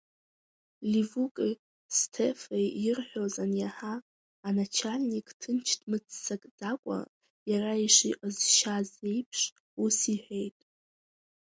Ливуки 0.91 1.49
Стефеи 1.97 2.67
ирҳәоз 2.87 3.33
аниаҳа, 3.43 3.95
аначальник 4.47 5.27
ҭынч 5.39 5.67
дмыццакӡакәа, 5.79 6.99
иара 7.51 7.73
ишиҟазшьаз 7.85 8.89
еиԥш, 9.11 9.41
ус 9.83 9.97
иҳәеит… 10.13 10.59